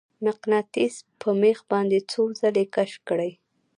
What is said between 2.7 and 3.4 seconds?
کش کړئ.